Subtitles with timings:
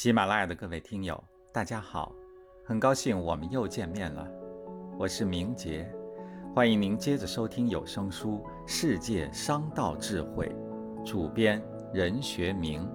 [0.00, 2.10] 喜马拉雅的各位听友，大家好，
[2.64, 4.26] 很高兴我们又见面了。
[4.98, 5.86] 我是明杰，
[6.54, 10.50] 欢迎您接着收听有声书《世界商道智慧》，
[11.04, 12.88] 主编任学明。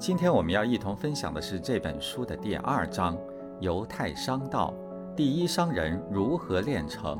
[0.00, 3.16] 今天我们要一同分享的是这本书的第二章
[3.60, 4.74] 《犹太商道》，
[5.14, 7.16] 第一商人如何炼成？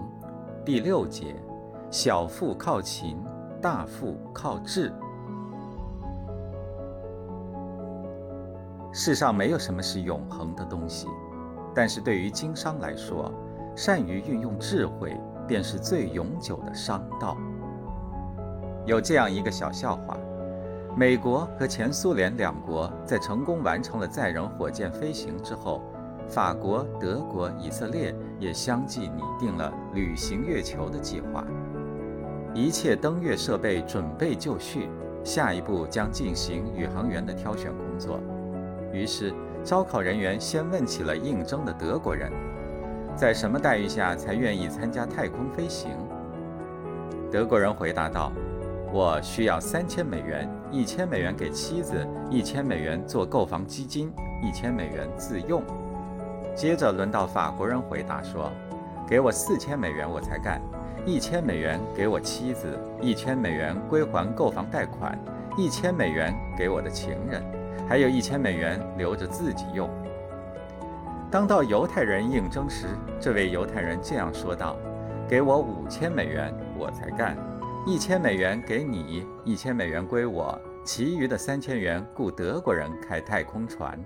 [0.65, 1.37] 第六节：
[1.93, 3.23] 小富靠勤，
[3.61, 4.93] 大富靠智。
[8.93, 11.09] 世上没有什么是永恒的东西，
[11.75, 13.33] 但是对于经商来说，
[13.75, 15.19] 善于运用智慧
[15.49, 17.37] 便是最永久的商道。
[18.85, 20.17] 有这样一个小笑话：
[20.95, 25.81] 美国和前苏联两国在成功完成了载人火箭飞行之后，
[26.29, 31.43] 法国、德国、以色列也相继拟定了旅行月球的计划。
[32.53, 34.91] 一切登月设备准备就绪，
[35.25, 38.21] 下一步将进行宇航员的挑选工作。
[38.93, 39.33] 于是，
[39.65, 42.31] 招考人员先问起了应征的德国人，
[43.17, 45.91] 在什么待遇下才愿意参加太空飞行？
[47.31, 48.31] 德国人回答道
[48.93, 54.13] ：“我需要三千美元，一千美元给妻子，一千美元做购房基金，
[54.43, 55.63] 一千美元自用。”
[56.55, 58.53] 接着轮到法国人回答说
[59.09, 60.61] ：“给我四千美元我才干，
[61.07, 65.19] 一千美元给我妻子，一千美元归还购房贷款，
[65.57, 67.43] 一千美元给我的情人。”
[67.89, 69.89] 还有一千美元留着自己用。
[71.31, 72.87] 当到犹太人应征时，
[73.19, 74.77] 这位犹太人这样说道
[75.27, 77.37] ：“给我五千美元，我才干。
[77.87, 83.99] 一千美元给你，一千美元归我，其余的三千元雇德国人开太空船。”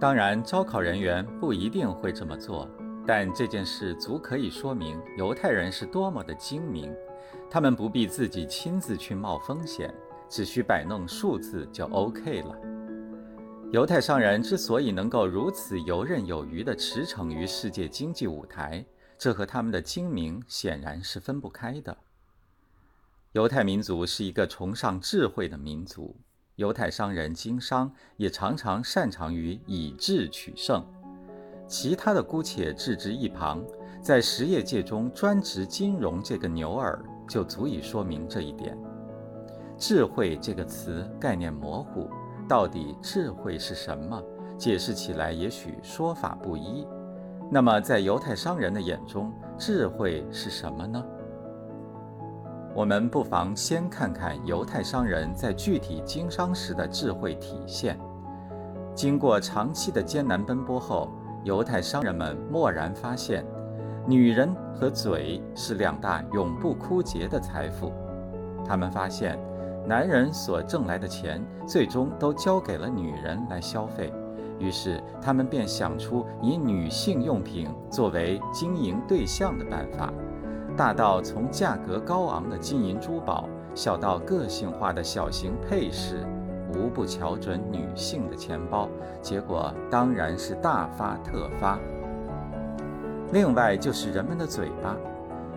[0.00, 2.66] 当然，招考人员不一定会这么做，
[3.06, 6.90] 但这件事足可以说明犹太人是多么的精明，
[7.50, 9.92] 他们不必自己亲自去冒风险。
[10.30, 12.56] 只需摆弄数字就 OK 了。
[13.72, 18.84] 犹太商人之所以能够如此游刃有余地驰骋于世界经济舞台，
[19.18, 21.96] 这和他们的精明显然是分不开的。
[23.32, 26.16] 犹太民族是一个崇尚智慧的民族，
[26.56, 30.84] 犹太商人经商也常常擅长于以智取胜。
[31.68, 33.64] 其他的姑且置之一旁，
[34.02, 38.76] 在实业界中专职金融这个牛耳，就足以说明这一点。
[39.80, 42.06] 智慧这个词概念模糊，
[42.46, 44.22] 到底智慧是什么？
[44.58, 46.86] 解释起来也许说法不一。
[47.50, 51.02] 那么，在犹太商人的眼中，智慧是什么呢？
[52.74, 57.98] 我们不妨先看看犹太商人在具体经商时的智慧体现。
[58.94, 61.08] 经过长期的艰难奔波后，
[61.42, 63.42] 犹太商人们蓦然发现，
[64.06, 67.90] 女人和嘴是两大永不枯竭的财富。
[68.62, 69.38] 他们发现。
[69.90, 74.12] 男人所挣来的钱，最终都交给了女人来消费，
[74.56, 80.12] 于是他们便想出以女性用品作为经营对象的办法，
[80.76, 86.24] 大到从价格高昂的金银珠宝，小到个性化的小型配饰，
[86.72, 88.88] 无不瞧准女性的钱包，
[89.20, 91.80] 结果当然是大发特发。
[93.32, 94.96] 另外就是人们的嘴巴。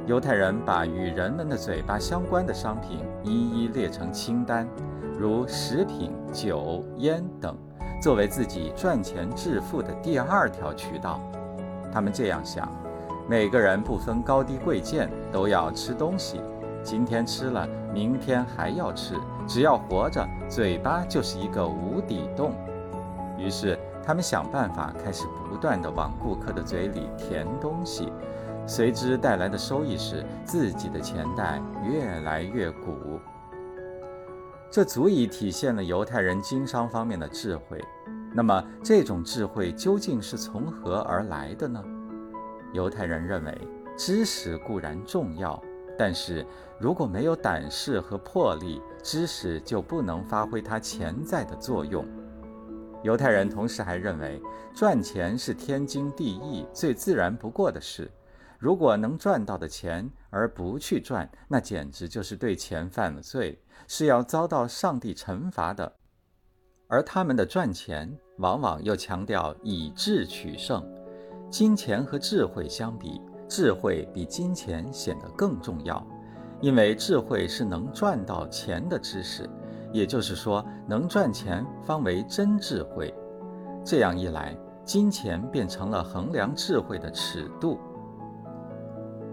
[0.05, 4.67] 犹太人把与人们的嘴巴相关的商品一一列成清单，
[5.17, 7.55] 如食品、酒、烟等，
[8.01, 11.21] 作为自己赚钱致富的第二条渠道。
[11.89, 12.69] 他们这样想：
[13.29, 16.41] 每个人不分高低贵贱都要吃东西，
[16.83, 19.15] 今天吃了，明天还要吃，
[19.47, 22.51] 只要活着，嘴巴就是一个无底洞。
[23.37, 28.11] 于是，他们想办法开始不断地往顾客的嘴里填东西。
[28.65, 33.19] 随之带来的收益是自己的钱袋越来越鼓，
[34.71, 37.83] 这足以体现了犹太人经商方面的智慧。
[38.33, 41.83] 那么，这种智慧究竟是从何而来的呢？
[42.71, 43.55] 犹太人认为，
[43.97, 45.61] 知识固然重要，
[45.99, 46.45] 但是
[46.79, 52.05] 如果没有胆识和魄力，知识就不能发挥它潜在的作用。
[53.03, 54.41] 犹太人同时还认为，
[54.73, 58.09] 赚钱是天经地义、最自然不过的事。
[58.63, 65.91] 如果能赚到的钱而不去赚，那简直就是对钱犯了罪，是要遭到上帝惩罚的。
[66.87, 70.81] 而他们的赚钱往往又强调以智取胜，
[71.51, 73.19] 金钱和智慧相比，
[73.49, 76.01] 智慧比金钱显得更重要，
[76.61, 79.49] 因为智慧是能赚到钱的知识，
[79.91, 83.13] 也就是说，能赚钱方为真智慧。
[83.83, 87.77] 这样一来，金钱变成了衡量智慧的尺度。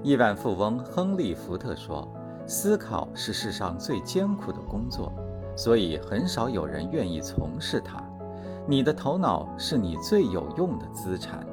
[0.03, 2.09] 亿万富翁亨利·福特说
[2.47, 5.13] ：“思考是世上最艰苦的工作，
[5.55, 8.03] 所以很少有人愿意从事它。
[8.67, 11.47] 你的头脑是你最有用的资产。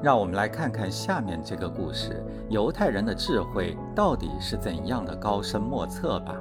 [0.00, 6.36] 让我们来看看下面这个故事：犹太人的智慧到底是怎样的高深莫测吧。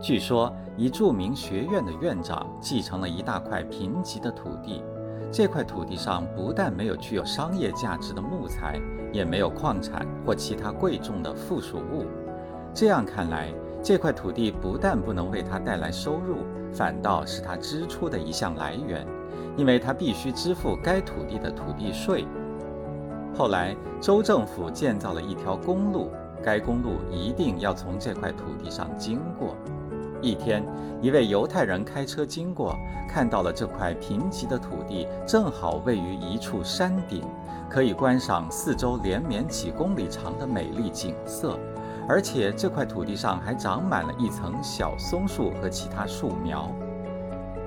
[0.00, 4.82] 据说，一著名学院的院长继承了一大块贫瘠的土地，
[5.30, 8.80] 这块土地上不但没有具有商业价值的木材，
[9.12, 12.06] 也没有矿产或其他贵重的附属物。
[12.74, 16.38] 这样看来，这块土地不但不能为他带来收入，
[16.72, 19.06] 反倒是他支出的一项来源。
[19.54, 22.24] 因为他必须支付该土地的土地税。
[23.36, 26.10] 后来，州政府建造了一条公路，
[26.42, 29.54] 该公路一定要从这块土地上经过。
[30.22, 30.64] 一天，
[31.02, 32.74] 一位犹太人开车经过，
[33.06, 37.22] 看到了这块贫瘠的土地正好位于一处山顶，
[37.72, 41.58] 可以观赏四周连绵几公里长的美丽景色，
[42.06, 46.70] 而且这块土地上还长满了一层小松树和其他树苗。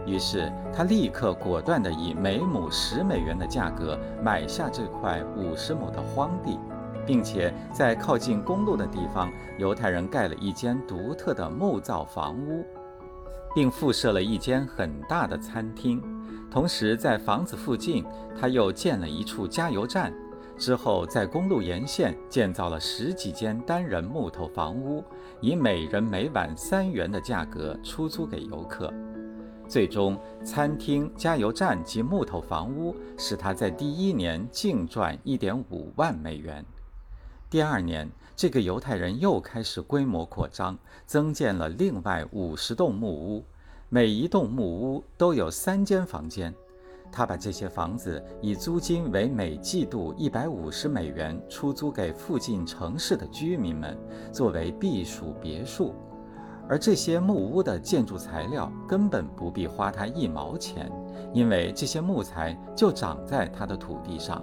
[0.06, 6.60] 于是他立刻果断地以每亩十美元的价格买下这块五十亩的荒地，
[7.04, 12.64] 并且在靠近公路的地方，犹太人盖了一间独特的木造房屋，
[13.56, 16.00] 并附设了一间很大的餐厅。
[16.50, 18.06] 同时，在房子附近，
[18.40, 20.14] 他又建了一处加油站。
[20.58, 25.04] 之后，在公路沿线建造了十几间单人木头房屋，
[25.42, 28.94] 以每人每晚三元的价格出租给游客。
[29.68, 36.64] 最终，餐厅、加油站及木头房屋使他在第一年净赚一点五万美元。
[37.50, 43.44] 第二年，这个犹太人又开始规模扩张，增建了另外五十栋木屋，
[43.90, 46.54] 每一栋木屋都有三间房间。
[47.12, 53.96] 他把这些房子以租金为每季度一百五十美元出租给附近城市的居民们，
[54.32, 55.94] 作为避暑别墅。
[56.68, 60.92] 而这些木屋的建筑材料根本不必花他一毛钱，
[61.32, 64.42] 因为这些木材就长在他的土地上。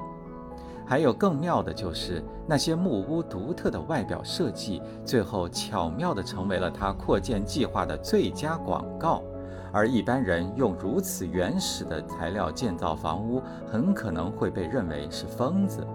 [0.87, 9.23] 还有更妙的就是，那些木屋独特的外表设计，最后巧妙地成为了他扩建计划的最佳广告。
[9.73, 15.87] 而一般人用如此原始的材料建造房屋，很可能会被认为是疯子。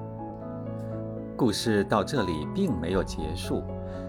[1.38, 3.64] 故事到这里并没有结束。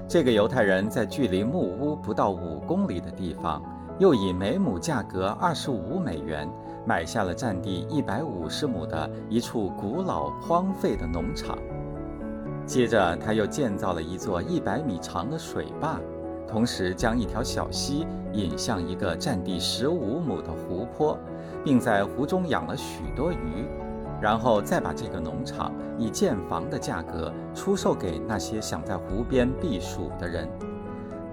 [0.08, 3.62] 这个犹太人在距离木屋不到五公里的地方，
[3.98, 6.48] 又以每亩价格二十五美元
[6.86, 11.58] 买下了占地一百五十亩的一处古老荒废的农场。
[12.64, 16.00] 接着，他又建造了一座一百米长的水坝，
[16.48, 21.18] 同时将一条小溪引向一个占地十五亩的湖泊，
[21.62, 23.66] 并在湖中养了许多鱼。
[24.20, 30.48] 然后再把这个农场以建房的价格出售给那些想在湖边避暑的人，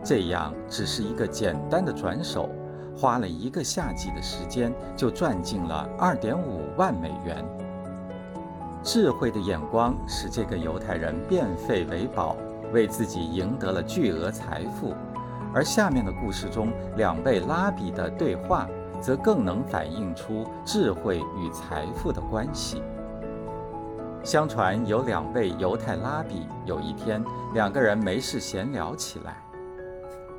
[0.03, 2.47] 这样只是一个简单的转手，
[2.95, 7.43] 花了一个夏季的时间就赚进了二点五万美元。
[8.83, 12.35] 智慧的眼光使这个犹太人变废为宝，
[12.71, 14.93] 为自己赢得了巨额财富。
[15.55, 18.69] 而下面的故事中两位拉比的对话。
[19.01, 22.81] 则更能反映出智慧与财富的关系。
[24.23, 27.23] 相传有两位犹太拉比，有一天
[27.53, 29.43] 两个人没事闲聊起来：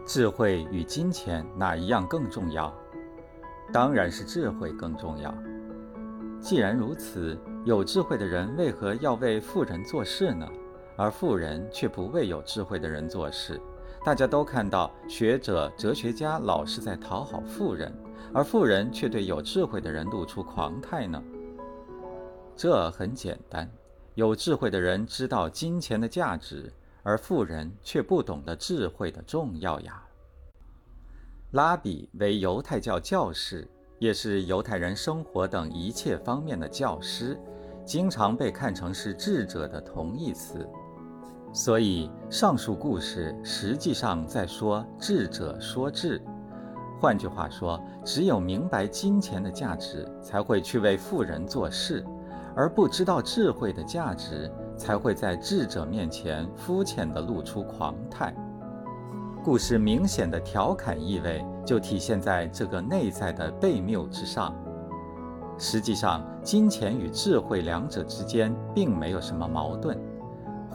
[0.04, 2.74] 智慧与金钱哪一样更重要？
[3.72, 5.32] 当然是智慧更重要。
[6.40, 10.48] 既然如此，有智慧的人为何要为富人做事呢？
[10.96, 13.60] 而富人却不为有智慧的人做事？
[14.06, 17.92] 大家都看到，学者、哲学家老是在讨好富人，
[18.32, 21.20] 而富人却对有智慧的人露出狂态呢？
[22.54, 23.68] 这很简单，
[24.14, 26.72] 有智慧的人知道金钱的价值，
[27.02, 30.00] 而富人却不懂得智慧的重要呀。
[31.50, 33.66] 拉比为犹太教教士，
[33.98, 37.36] 也是犹太人生活等一切方面的教师，
[37.84, 40.64] 经常被看成是智者的同义词。
[41.56, 46.20] 所以，上述故事实际上在说智者说智。
[47.00, 52.04] 换句话说，只有明白金钱的价值，才会去为富人做事；
[52.54, 58.34] 而不知道智慧的价值，才会在智者面前肤浅地露出狂态。
[59.42, 64.54] 故事明显的调侃意味，就体现在这个内在的悖谬之上。
[65.56, 69.98] 实际上，金钱与智慧两者之间并没有什么矛盾。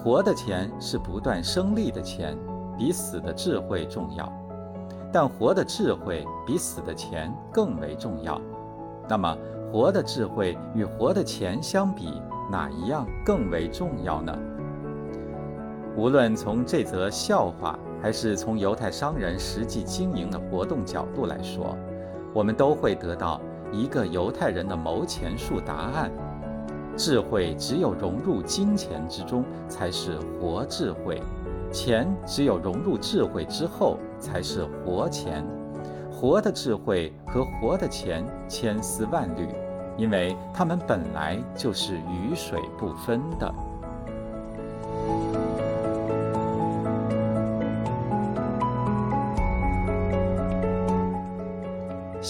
[0.03, 2.36] 活的钱是不断生利的钱，
[2.75, 4.25] 比死的智慧重要；
[5.13, 8.41] 但活的智慧比死的钱更为重要。
[9.08, 9.38] 那么，
[9.72, 12.20] 活的智慧与活的钱相比，
[12.51, 14.36] 哪一样更为重要呢？
[15.96, 21.77] 无论从这则笑话，还是从犹太商人实际经营的活动角度来说，
[22.34, 23.39] 我们都会得到
[23.72, 26.12] 一个犹太人的谋钱术答案：
[26.98, 31.21] 智慧只有融入金钱之中，才是活智慧；
[31.71, 35.45] 钱只有融入智慧之后，才是活钱。
[36.12, 39.48] 活的智慧和活的钱千丝万缕，
[39.98, 43.51] 因为它们本来就是雨水不分的。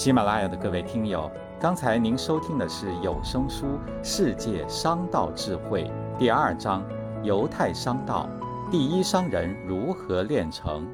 [0.01, 1.29] 喜马拉雅的各位听友，
[1.59, 3.67] 刚才您收听的是有声书
[4.03, 5.83] 《世界商道智慧》
[6.17, 6.81] 第二章
[7.23, 8.27] 《犹太商道》，
[8.71, 10.91] 第一商人如何炼成？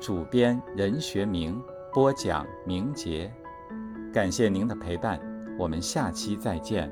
[0.00, 1.62] 主编任学明。
[1.92, 3.30] 播讲明杰，
[4.14, 5.20] 感谢您的陪伴，
[5.58, 6.90] 我们下期再见。